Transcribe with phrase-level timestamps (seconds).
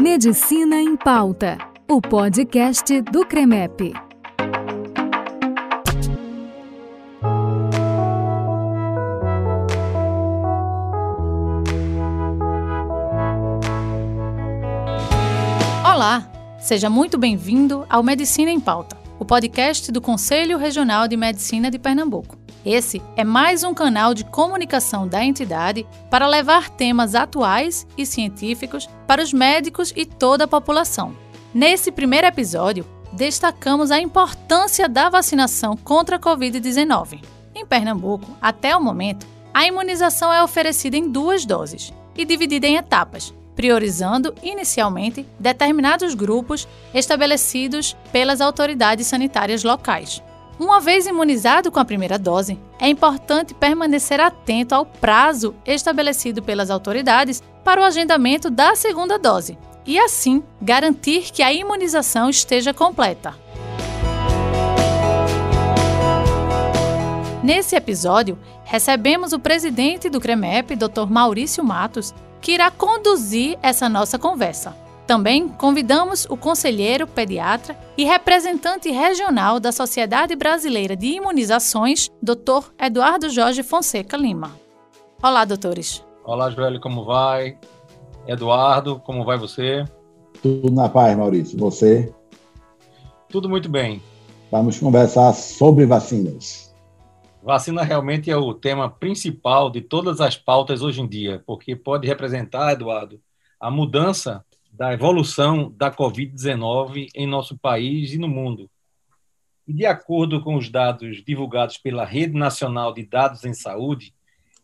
[0.00, 3.92] Medicina em Pauta, o podcast do CREMEP.
[15.84, 16.30] Olá,
[16.60, 21.78] seja muito bem-vindo ao Medicina em Pauta, o podcast do Conselho Regional de Medicina de
[21.78, 22.37] Pernambuco.
[22.64, 28.88] Esse é mais um canal de comunicação da entidade para levar temas atuais e científicos
[29.06, 31.16] para os médicos e toda a população.
[31.54, 37.22] Nesse primeiro episódio, destacamos a importância da vacinação contra a Covid-19.
[37.54, 42.76] Em Pernambuco, até o momento, a imunização é oferecida em duas doses e dividida em
[42.76, 50.22] etapas, priorizando inicialmente determinados grupos estabelecidos pelas autoridades sanitárias locais.
[50.58, 56.68] Uma vez imunizado com a primeira dose, é importante permanecer atento ao prazo estabelecido pelas
[56.68, 63.36] autoridades para o agendamento da segunda dose e, assim, garantir que a imunização esteja completa.
[67.40, 71.06] Nesse episódio, recebemos o presidente do CREMEP, Dr.
[71.08, 74.87] Maurício Matos, que irá conduzir essa nossa conversa.
[75.08, 82.70] Também convidamos o conselheiro pediatra e representante regional da Sociedade Brasileira de Imunizações, Dr.
[82.78, 84.54] Eduardo Jorge Fonseca Lima.
[85.22, 86.04] Olá, doutores.
[86.26, 87.56] Olá, Joel, como vai?
[88.26, 89.82] Eduardo, como vai você?
[90.42, 91.58] Tudo na paz, Maurício.
[91.58, 92.12] Você?
[93.30, 94.02] Tudo muito bem.
[94.50, 96.76] Vamos conversar sobre vacinas.
[97.42, 102.06] Vacina realmente é o tema principal de todas as pautas hoje em dia, porque pode
[102.06, 103.18] representar, Eduardo,
[103.58, 104.44] a mudança
[104.78, 108.70] da evolução da Covid-19 em nosso país e no mundo.
[109.66, 114.14] E de acordo com os dados divulgados pela Rede Nacional de Dados em Saúde,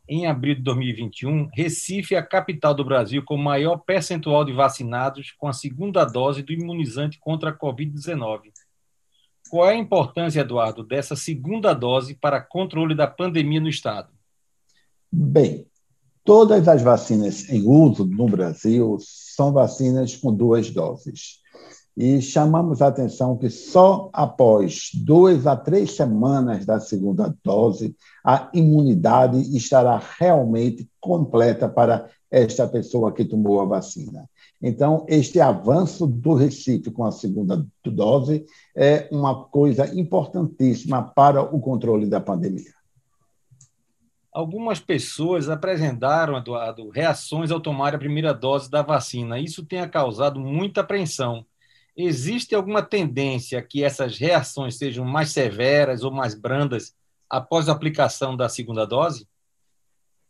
[0.09, 5.33] em abril de 2021, Recife é a capital do Brasil com maior percentual de vacinados
[5.33, 8.53] com a segunda dose do imunizante contra a Covid-19.
[9.51, 14.13] Qual é a importância, Eduardo, dessa segunda dose para controle da pandemia no estado?
[15.11, 15.67] Bem,
[16.25, 21.43] Todas as vacinas em uso no Brasil são vacinas com duas doses.
[21.95, 28.51] E chamamos a atenção que só após duas a três semanas da segunda dose, a
[28.55, 34.29] imunidade estará realmente completa para esta pessoa que tomou a vacina.
[34.63, 41.61] Então, este avanço do Recife com a segunda dose é uma coisa importantíssima para o
[41.61, 42.73] controle da pandemia.
[44.35, 49.39] Algumas pessoas apresentaram, Eduardo, reações ao tomar a primeira dose da vacina.
[49.39, 51.47] Isso tem causado muita apreensão.
[51.97, 56.97] Existe alguma tendência que essas reações sejam mais severas ou mais brandas
[57.31, 59.25] após a aplicação da segunda dose?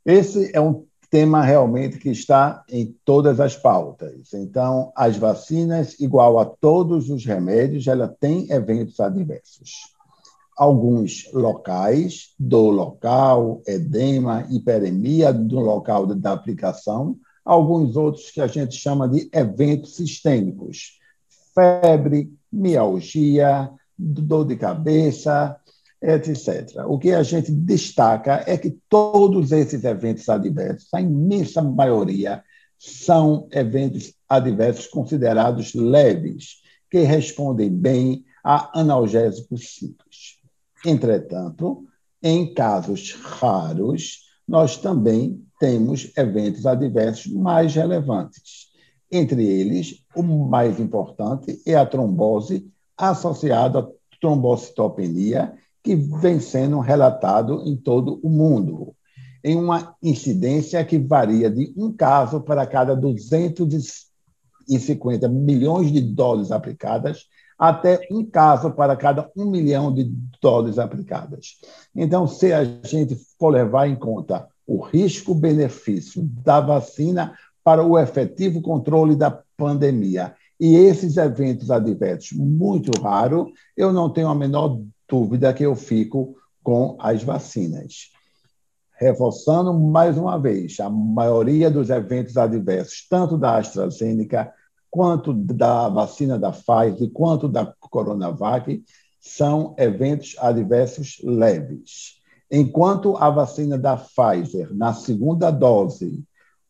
[0.04, 4.34] Esse é um tema realmente que está em todas as pautas.
[4.34, 9.93] Então, as vacinas, igual a todos os remédios, ela tem eventos adversos
[10.56, 18.76] alguns locais do local, edema, hiperemia do local da aplicação, alguns outros que a gente
[18.76, 20.98] chama de eventos sistêmicos,
[21.54, 25.56] febre, mialgia, dor de cabeça,
[26.00, 26.84] etc.
[26.86, 32.42] O que a gente destaca é que todos esses eventos adversos, a imensa maioria,
[32.78, 40.33] são eventos adversos considerados leves, que respondem bem a analgésicos simples.
[40.84, 41.86] Entretanto,
[42.22, 48.68] em casos raros, nós também temos eventos adversos mais relevantes.
[49.10, 53.88] Entre eles, o mais importante é a trombose associada à
[54.20, 58.94] trombocitopenia, que vem sendo relatado em todo o mundo,
[59.42, 67.26] em uma incidência que varia de um caso para cada 250 milhões de doses aplicadas
[67.58, 70.04] até um caso para cada um milhão de
[70.40, 71.58] doses aplicadas.
[71.94, 78.60] Então, se a gente for levar em conta o risco-benefício da vacina para o efetivo
[78.60, 85.52] controle da pandemia e esses eventos adversos muito raros, eu não tenho a menor dúvida
[85.52, 88.12] que eu fico com as vacinas.
[88.96, 94.52] Reforçando mais uma vez, a maioria dos eventos adversos, tanto da AstraZeneca
[94.94, 98.80] quanto da vacina da Pfizer, quanto da Coronavac,
[99.18, 102.20] são eventos adversos leves.
[102.48, 106.22] Enquanto a vacina da Pfizer, na segunda dose,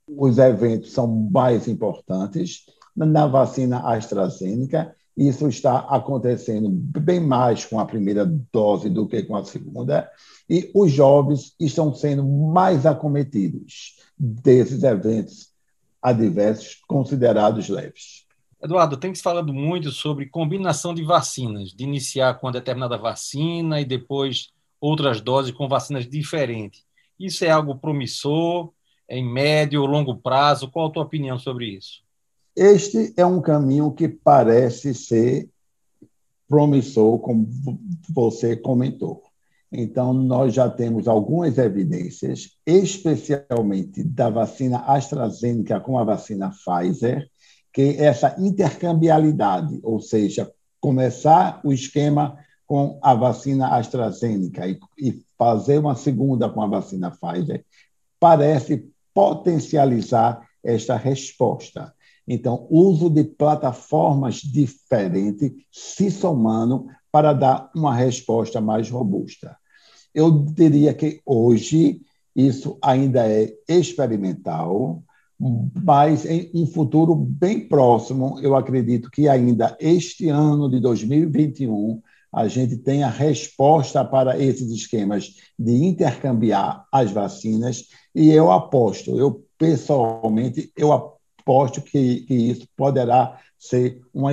[0.09, 2.65] os eventos são mais importantes,
[2.97, 9.37] na vacina AstraZeneca, isso está acontecendo bem mais com a primeira dose do que com
[9.37, 10.11] a segunda,
[10.49, 15.53] e os jovens estão sendo mais acometidos desses eventos
[16.04, 18.26] adversos considerados leves.
[18.62, 23.80] Eduardo, tem se falado muito sobre combinação de vacinas, de iniciar com uma determinada vacina
[23.80, 26.84] e depois outras doses com vacinas diferentes.
[27.18, 28.70] Isso é algo promissor,
[29.08, 30.70] em médio ou longo prazo?
[30.70, 32.02] Qual a tua opinião sobre isso?
[32.54, 35.48] Este é um caminho que parece ser
[36.48, 37.48] promissor, como
[38.08, 39.24] você comentou.
[39.76, 47.29] Então, nós já temos algumas evidências, especialmente da vacina AstraZeneca com a vacina Pfizer,
[47.73, 50.49] que essa intercambialidade, ou seja,
[50.81, 57.11] começar o esquema com a vacina AstraZeneca e, e fazer uma segunda com a vacina
[57.11, 57.65] Pfizer,
[58.21, 61.93] parece potencializar esta resposta.
[62.29, 69.56] Então, uso de plataformas diferentes se somando para dar uma resposta mais robusta.
[70.14, 72.00] Eu diria que hoje
[72.34, 75.02] isso ainda é experimental,
[75.82, 82.00] mas em um futuro bem próximo, eu acredito que ainda este ano de 2021
[82.32, 89.44] a gente tenha resposta para esses esquemas de intercambiar as vacinas e eu aposto, eu
[89.56, 94.32] pessoalmente eu aposto que, que isso poderá ser uma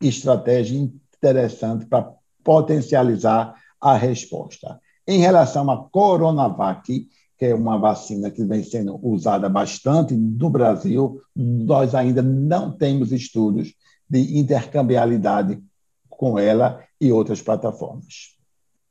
[0.00, 4.80] estratégia interessante para potencializar a resposta.
[5.06, 7.08] Em relação à Coronavac,
[7.38, 13.12] que é uma vacina que vem sendo usada bastante no Brasil, nós ainda não temos
[13.12, 13.74] estudos
[14.08, 15.62] de intercambiabilidade
[16.08, 18.36] com ela e outras plataformas.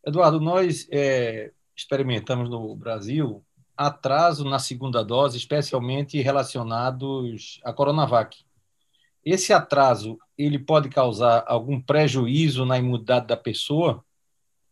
[0.05, 3.43] Eduardo, nós é, experimentamos no Brasil
[3.75, 8.37] atraso na segunda dose, especialmente relacionados à Coronavac.
[9.23, 14.05] Esse atraso, ele pode causar algum prejuízo na imunidade da pessoa?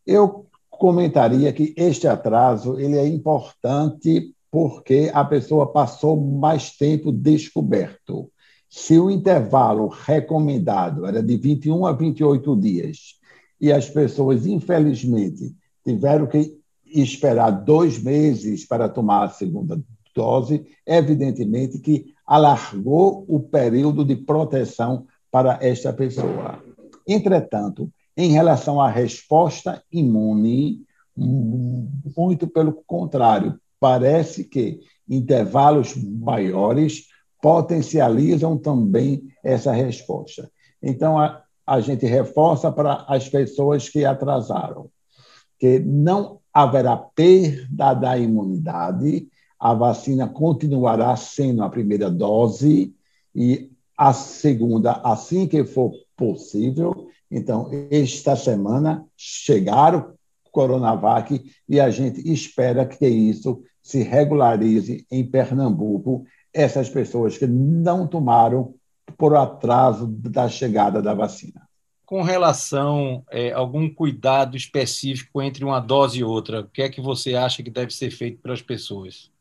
[0.05, 0.47] Eu
[0.83, 8.29] comentaria que este atraso ele é importante porque a pessoa passou mais tempo descoberto.
[8.67, 12.97] Se o intervalo recomendado era de 21 a 28 dias
[13.61, 19.81] e as pessoas, infelizmente, tiveram que esperar dois meses para tomar a segunda
[20.13, 26.61] dose, evidentemente que alargou o período de proteção para esta pessoa.
[27.07, 30.81] Entretanto, em relação à resposta imune,
[31.15, 34.79] muito pelo contrário, parece que
[35.09, 37.07] intervalos maiores
[37.41, 40.49] potencializam também essa resposta.
[40.81, 44.89] Então, a, a gente reforça para as pessoas que atrasaram
[45.59, 52.93] que não haverá perda da imunidade, a vacina continuará sendo a primeira dose
[53.33, 60.13] e a segunda, assim que for possível, então, esta semana chegaram
[60.53, 68.07] Coronavac e a gente espera que isso se regularize em Pernambuco, essas pessoas que não
[68.07, 68.75] tomaram
[69.17, 71.67] por atraso da chegada da vacina.
[72.05, 76.89] Com relação a é, algum cuidado específico entre uma dose e outra, o que é
[76.89, 79.31] que você acha que deve ser feito para as pessoas?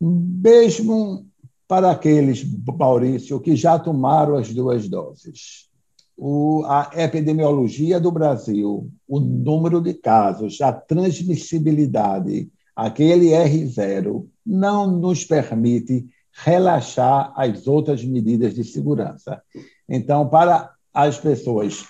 [0.00, 1.26] Mesmo
[1.68, 2.42] para aqueles,
[2.78, 5.67] Maurício, que já tomaram as duas doses
[6.20, 15.24] o, a epidemiologia do Brasil, o número de casos, a transmissibilidade, aquele R0, não nos
[15.24, 19.40] permite relaxar as outras medidas de segurança.
[19.88, 21.84] Então, para as pessoas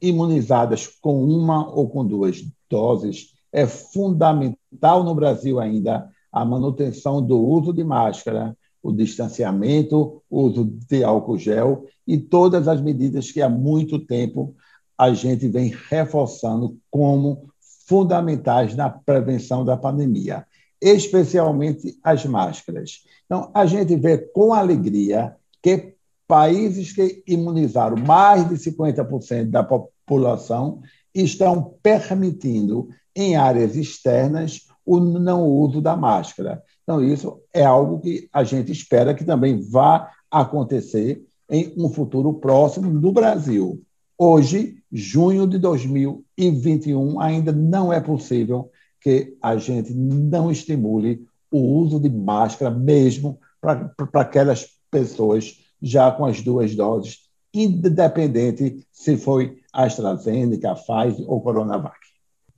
[0.00, 7.40] imunizadas com uma ou com duas doses, é fundamental no Brasil ainda a manutenção do
[7.40, 13.42] uso de máscara, o distanciamento, o uso de álcool gel e todas as medidas que
[13.42, 14.54] há muito tempo
[14.96, 17.50] a gente vem reforçando como
[17.86, 20.46] fundamentais na prevenção da pandemia,
[20.80, 23.02] especialmente as máscaras.
[23.26, 25.94] Então, a gente vê com alegria que
[26.26, 30.80] países que imunizaram mais de 50% da população
[31.14, 36.62] estão permitindo, em áreas externas, o não uso da máscara.
[36.90, 42.34] Então, isso é algo que a gente espera que também vá acontecer em um futuro
[42.34, 43.80] próximo no Brasil.
[44.18, 52.00] Hoje, junho de 2021, ainda não é possível que a gente não estimule o uso
[52.00, 57.20] de máscara, mesmo para aquelas pessoas já com as duas doses,
[57.54, 62.00] independente se foi AstraZeneca, Pfizer ou Coronavac.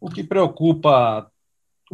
[0.00, 1.30] O que preocupa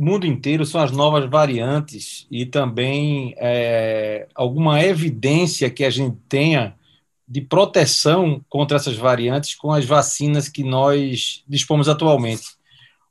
[0.00, 6.74] mundo inteiro são as novas variantes e também é, alguma evidência que a gente tenha
[7.26, 12.56] de proteção contra essas variantes com as vacinas que nós dispomos atualmente.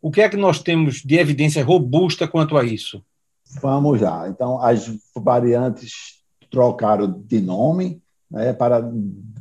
[0.01, 3.03] O que é que nós temos de evidência robusta quanto a isso?
[3.61, 4.27] Vamos lá.
[4.27, 6.17] Então, as variantes
[6.49, 8.91] trocaram de nome né, para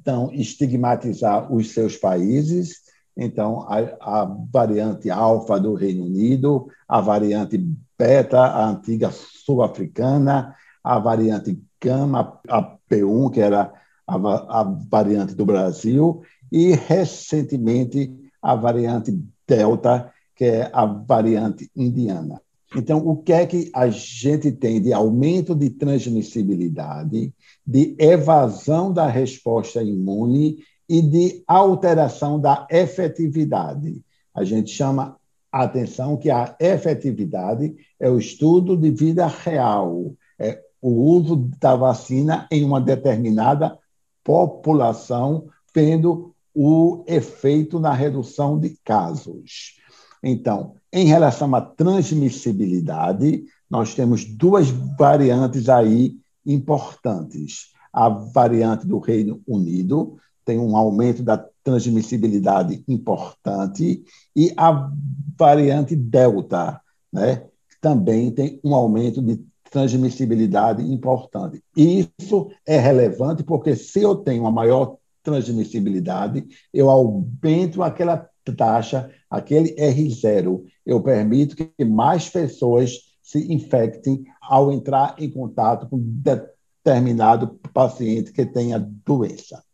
[0.01, 2.86] então estigmatizar os seus países.
[3.17, 7.59] Então, a, a variante alfa do Reino Unido, a variante
[7.99, 10.55] beta, a antiga sul-africana,
[10.85, 13.73] a variante gama, a P1, que era
[14.07, 19.19] a, a variante do Brasil, e recentemente a variante
[19.49, 22.41] delta, que é a variante indiana.
[22.77, 27.33] Então, o que é que a gente tem de aumento de transmissibilidade,
[27.67, 34.03] de evasão da resposta imune e de alteração da efetividade?
[34.35, 35.17] A gente chama
[35.51, 41.75] a atenção que a efetividade é o estudo de vida real, é o uso da
[41.75, 43.79] vacina em uma determinada
[44.23, 49.77] população, tendo o efeito na redução de casos.
[50.23, 57.73] Então, em relação à transmissibilidade, nós temos duas variantes aí importantes.
[57.93, 64.91] A variante do Reino Unido tem um aumento da transmissibilidade importante e a
[65.37, 66.81] variante Delta,
[67.13, 67.43] né,
[67.81, 71.63] também tem um aumento de transmissibilidade importante.
[71.77, 79.75] Isso é relevante porque se eu tenho uma maior transmissibilidade, eu aumento aquela taxa, aquele
[79.75, 80.63] R0.
[80.87, 88.47] Eu permito que mais pessoas se infectem ao entrar em contato com determinado paciente que
[88.47, 89.65] tenha doença.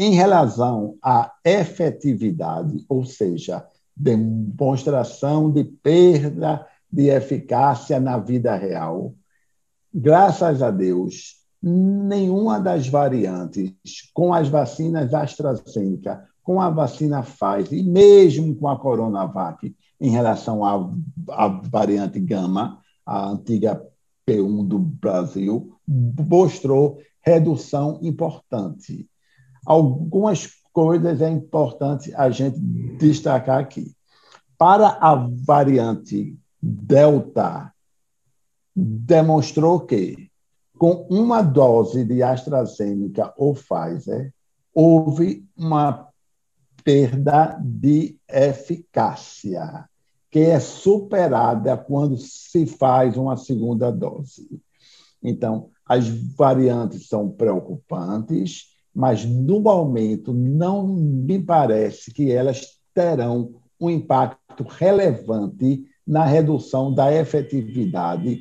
[0.00, 9.14] Em relação à efetividade, ou seja, demonstração de perda de eficácia na vida real,
[9.92, 13.74] graças a Deus, nenhuma das variantes
[14.14, 20.64] com as vacinas AstraZeneca com a vacina Pfizer e mesmo com a Coronavac em relação
[20.64, 20.90] à,
[21.28, 23.86] à variante Gama, a antiga
[24.26, 29.09] P1 do Brasil, mostrou redução importante.
[29.64, 32.58] Algumas coisas é importante a gente
[32.98, 33.92] destacar aqui.
[34.56, 37.72] Para a variante Delta,
[38.76, 40.30] demonstrou que,
[40.78, 44.32] com uma dose de AstraZeneca ou Pfizer,
[44.74, 46.08] houve uma
[46.84, 49.88] perda de eficácia,
[50.30, 54.48] que é superada quando se faz uma segunda dose.
[55.22, 63.88] Então, as variantes são preocupantes, mas no momento não me parece que elas terão um
[63.88, 68.40] impacto relevante na redução da efetividade,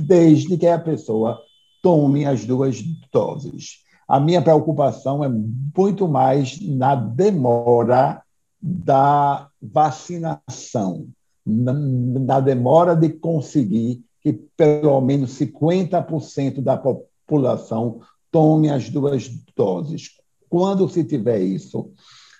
[0.00, 1.38] desde que a pessoa
[1.82, 3.78] tome as duas doses.
[4.06, 8.22] A minha preocupação é muito mais na demora
[8.60, 11.06] da vacinação,
[11.44, 20.10] na, demora de conseguir que pelo menos 50% da população tome as duas doses.
[20.48, 21.90] Quando se tiver isso,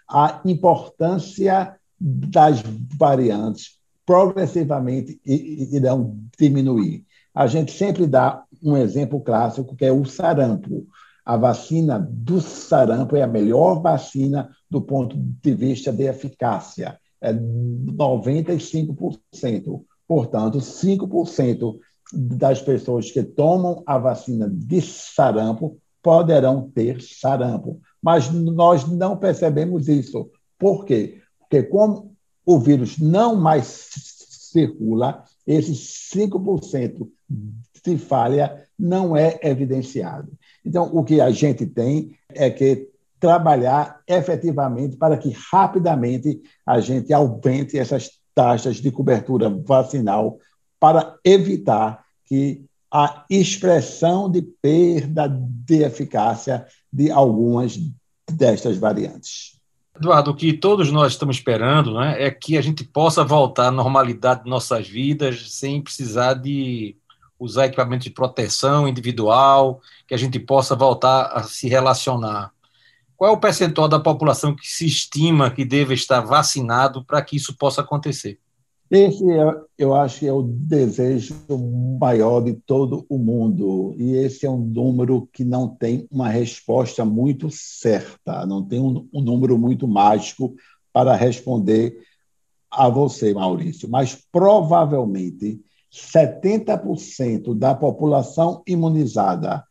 [0.09, 2.63] a importância das
[2.99, 7.05] variantes progressivamente irão diminuir.
[7.35, 10.87] A gente sempre dá um exemplo clássico, que é o sarampo
[11.29, 17.35] a vacina do sarampo é a melhor vacina do ponto de vista de eficácia, é
[17.35, 19.85] 95%.
[20.07, 21.79] Portanto, 5%
[22.13, 27.81] das pessoas que tomam a vacina de sarampo poderão ter sarampo.
[28.03, 30.31] Mas nós não percebemos isso.
[30.59, 31.21] Por quê?
[31.39, 32.15] Porque, como
[32.47, 33.89] o vírus não mais
[34.51, 37.09] circula, esses 5%
[37.85, 40.33] de falha não é evidenciado.
[40.65, 42.89] Então, o que a gente tem é que
[43.21, 50.39] trabalhar efetivamente para que rapidamente a gente aumente essas taxas de cobertura vacinal
[50.81, 57.79] para evitar que a expressão de perda de eficácia de algumas
[58.31, 59.59] destas variantes.
[59.97, 63.71] Eduardo, o que todos nós estamos esperando né, é que a gente possa voltar à
[63.71, 66.97] normalidade de nossas vidas sem precisar de
[67.39, 72.53] usar equipamento de proteção individual, que a gente possa voltar a se relacionar.
[73.17, 77.37] Qual é o percentual da população que se estima que deve estar vacinado para que
[77.37, 78.39] isso possa acontecer?
[78.91, 81.35] Esse, é, eu acho que é o desejo
[82.01, 83.95] maior de todo o mundo.
[83.99, 89.07] E esse é um número que não tem uma resposta muito certa, não tem um,
[89.13, 90.55] um número muito mágico
[90.93, 91.99] para responder
[92.71, 93.89] a você, Maurício.
[93.91, 95.61] Mas provavelmente
[95.93, 99.63] 70% da população imunizada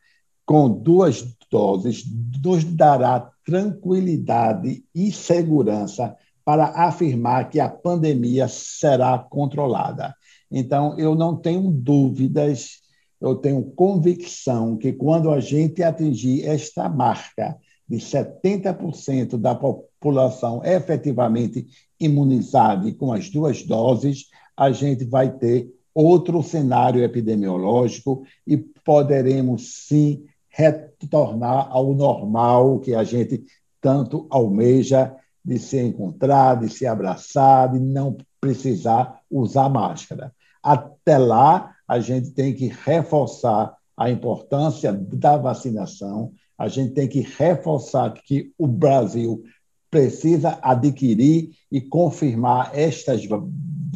[0.46, 2.04] com duas doses
[2.44, 6.16] nos dará tranquilidade e segurança
[6.48, 10.16] para afirmar que a pandemia será controlada.
[10.50, 12.80] Então, eu não tenho dúvidas,
[13.20, 21.68] eu tenho convicção que quando a gente atingir esta marca de 70% da população efetivamente
[22.00, 30.24] imunizada com as duas doses, a gente vai ter outro cenário epidemiológico e poderemos sim
[30.48, 33.44] retornar ao normal que a gente
[33.82, 35.14] tanto almeja
[35.48, 40.34] de se encontrar, de se abraçar, de não precisar usar máscara.
[40.62, 47.22] Até lá, a gente tem que reforçar a importância da vacinação, a gente tem que
[47.22, 49.42] reforçar que o Brasil
[49.90, 53.22] precisa adquirir e confirmar estas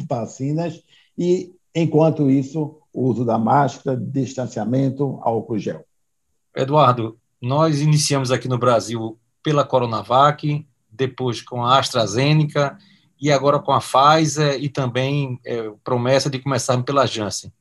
[0.08, 0.82] vacinas
[1.18, 5.84] e, enquanto isso, o uso da máscara, distanciamento, álcool gel.
[6.56, 12.76] Eduardo, nós iniciamos aqui no Brasil pela Coronavac, depois com a AstraZeneca
[13.20, 17.52] e agora com a Pfizer e também é, promessa de começar pela Janssen.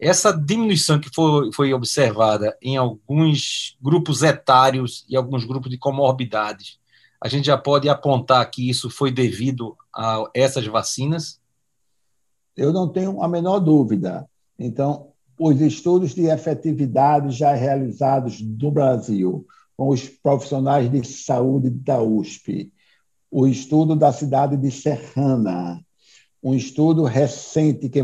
[0.00, 6.78] Essa diminuição que foi, foi observada em alguns grupos etários e alguns grupos de comorbidades,
[7.20, 11.40] a gente já pode apontar que isso foi devido a essas vacinas?
[12.56, 14.28] Eu não tenho a menor dúvida.
[14.58, 15.08] Então,
[15.38, 22.72] os estudos de efetividade já realizados no Brasil com os profissionais de saúde da USP,
[23.30, 25.84] o estudo da cidade de Serrana,
[26.42, 28.02] um estudo recente que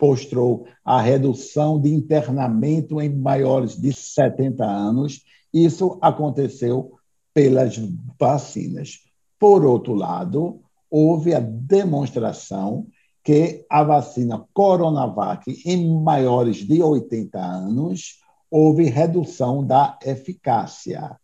[0.00, 5.22] mostrou a redução de internamento em maiores de 70 anos.
[5.52, 6.92] Isso aconteceu
[7.34, 7.76] pelas
[8.18, 8.98] vacinas.
[9.38, 10.60] Por outro lado,
[10.90, 12.86] houve a demonstração
[13.22, 18.21] que a vacina Coronavac em maiores de 80 anos
[18.52, 21.18] houve redução da eficácia,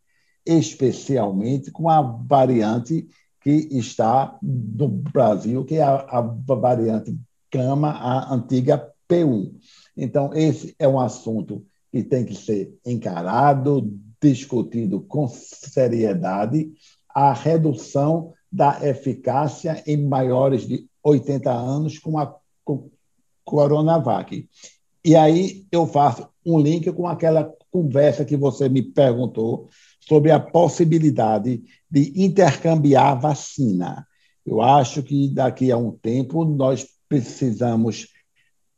[0.47, 3.07] especialmente com a variante
[3.43, 7.15] que está no Brasil, que é a, a variante
[7.53, 9.53] Gama, a antiga P1.
[9.95, 16.73] Então, esse é um assunto que tem que ser encarado, discutido com seriedade,
[17.09, 22.35] a redução da eficácia em maiores de 80 anos com a
[23.45, 24.49] Coronavac.
[25.05, 29.69] E aí eu faço um link com aquela conversa que você me perguntou
[30.01, 34.07] sobre a possibilidade de intercambiar vacina.
[34.45, 38.09] Eu acho que daqui a um tempo nós precisamos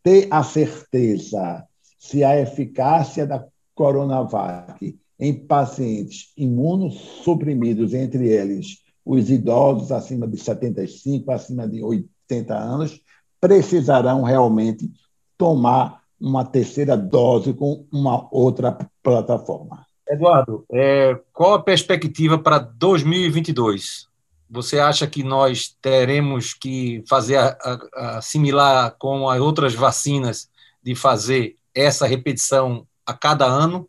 [0.03, 1.65] ter a certeza
[1.99, 11.31] se a eficácia da Coronavac em pacientes imunossuprimidos, entre eles os idosos acima de 75,
[11.31, 13.01] acima de 80 anos,
[13.41, 14.91] precisarão realmente
[15.37, 19.87] tomar uma terceira dose com uma outra plataforma.
[20.09, 24.09] Eduardo, é, qual a perspectiva para 2022?
[24.51, 30.51] Você acha que nós teremos que fazer a, a, a similar com as outras vacinas
[30.83, 33.89] de fazer essa repetição a cada ano?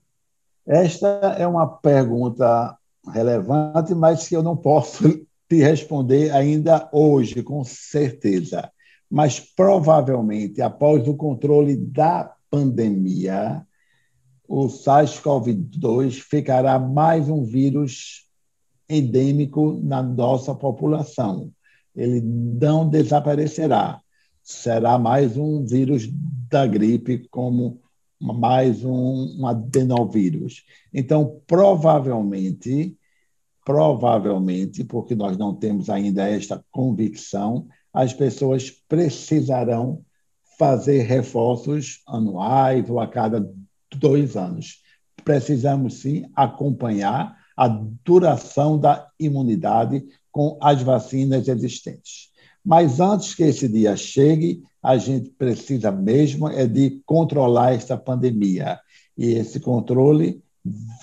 [0.66, 2.78] Esta é uma pergunta
[3.12, 5.04] relevante, mas que eu não posso
[5.50, 8.72] te responder ainda hoje, com certeza
[9.12, 13.68] mas provavelmente, após o controle da pandemia,
[14.48, 18.26] o SARS-CoV-2 ficará mais um vírus
[18.90, 21.52] endêmico na nossa população.
[21.94, 24.00] Ele não desaparecerá.
[24.42, 26.10] Será mais um vírus
[26.50, 27.82] da gripe, como
[28.20, 30.64] mais um, adenovírus.
[30.94, 32.98] Então, provavelmente,
[33.66, 40.04] provavelmente, porque nós não temos ainda esta convicção, as pessoas precisarão
[40.58, 43.48] fazer reforços anuais ou a cada
[43.96, 44.82] dois anos.
[45.24, 52.30] Precisamos, sim, acompanhar a duração da imunidade com as vacinas existentes.
[52.64, 58.80] Mas antes que esse dia chegue, a gente precisa mesmo é de controlar esta pandemia.
[59.18, 60.42] E esse controle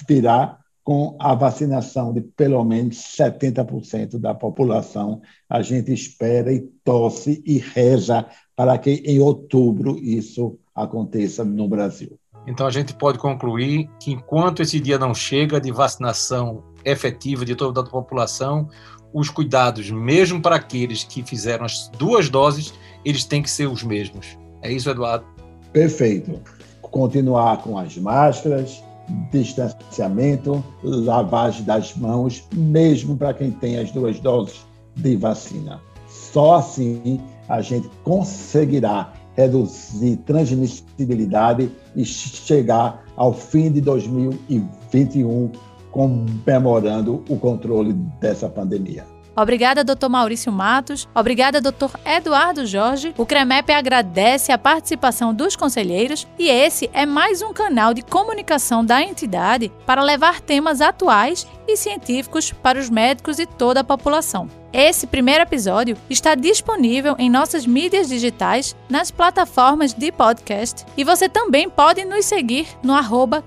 [0.08, 5.20] virá com a vacinação de pelo menos 70% da população.
[5.46, 8.24] A gente espera e torce e reza
[8.56, 12.18] para que em outubro isso aconteça no Brasil.
[12.46, 17.54] Então a gente pode concluir que enquanto esse dia não chega de vacinação efetiva de
[17.54, 18.66] toda a população,
[19.12, 22.72] os cuidados, mesmo para aqueles que fizeram as duas doses,
[23.04, 24.38] eles têm que ser os mesmos.
[24.62, 25.26] É isso, Eduardo?
[25.70, 26.40] Perfeito.
[26.80, 28.82] Continuar com as máscaras,
[29.30, 34.66] distanciamento, lavagem das mãos, mesmo para quem tem as duas doses
[34.96, 35.80] de vacina.
[36.08, 45.52] Só assim a gente conseguirá reduzir transmissibilidade e chegar ao fim de 2021
[45.90, 49.06] comemorando o controle dessa pandemia.
[49.40, 50.08] Obrigada, Dr.
[50.08, 51.08] Maurício Matos.
[51.14, 51.96] Obrigada, Dr.
[52.04, 53.14] Eduardo Jorge.
[53.16, 58.84] O CREMEP agradece a participação dos conselheiros e esse é mais um canal de comunicação
[58.84, 64.50] da entidade para levar temas atuais e científicos para os médicos e toda a população.
[64.72, 71.28] Esse primeiro episódio está disponível em nossas mídias digitais, nas plataformas de podcast e você
[71.28, 72.94] também pode nos seguir no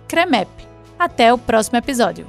[0.07, 0.49] CREMEP.
[0.97, 2.25] Até o próximo episódio.